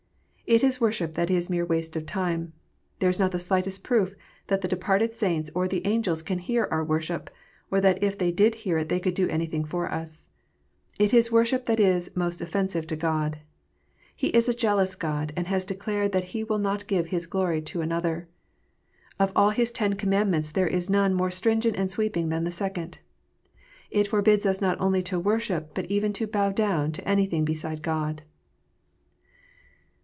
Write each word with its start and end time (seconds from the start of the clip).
It 0.47 0.65
is 0.65 0.81
worship 0.81 1.13
that 1.13 1.29
is 1.31 1.49
mere 1.49 1.65
waste 1.65 1.95
of 1.95 2.05
time. 2.05 2.51
There 2.99 3.09
is 3.09 3.19
not 3.19 3.31
the 3.31 3.39
slightest 3.39 3.85
proof 3.85 4.15
that 4.47 4.59
the 4.59 4.67
departed 4.67 5.13
saints 5.13 5.49
or 5.55 5.65
the 5.65 5.87
angels 5.87 6.21
can 6.21 6.39
hear 6.39 6.67
our 6.69 6.83
worship, 6.83 7.29
or 7.71 7.79
that 7.79 8.03
if 8.03 8.17
they 8.17 8.33
did 8.33 8.55
hear 8.55 8.79
it 8.79 8.89
they 8.89 8.99
could 8.99 9.13
do 9.13 9.29
anything 9.29 9.63
for 9.63 9.89
us. 9.89 10.27
It 10.99 11.13
is 11.13 11.31
worship 11.31 11.67
that 11.67 11.79
is 11.79 12.13
most 12.17 12.41
offensive 12.41 12.85
to 12.87 12.97
God. 12.97 13.37
He 14.13 14.27
is 14.27 14.49
a 14.49 14.53
jealous 14.53 14.93
God, 14.93 15.31
and 15.37 15.47
has 15.47 15.63
declared 15.63 16.11
that 16.11 16.25
He 16.35 16.43
will 16.43 16.59
not 16.59 16.85
give 16.85 17.07
His 17.07 17.27
glory 17.27 17.61
to 17.61 17.79
another. 17.79 18.27
Of 19.17 19.31
all 19.37 19.51
His 19.51 19.71
Ten 19.71 19.93
Commandments 19.93 20.51
there 20.51 20.67
is 20.67 20.89
none 20.89 21.13
more 21.13 21.31
stringent 21.31 21.77
and 21.77 21.89
sweeping 21.89 22.27
than 22.27 22.43
the 22.43 22.51
Second. 22.51 22.99
It 23.89 24.05
forbids 24.09 24.45
us 24.45 24.59
not 24.59 24.81
only 24.81 25.01
to 25.03 25.17
worship, 25.17 25.69
but 25.73 25.85
even 25.85 26.11
to" 26.11 26.27
bow 26.27 26.51
down" 26.51 26.91
to 26.93 27.07
anything 27.07 27.45
beside 27.45 27.81
God. 27.81 28.23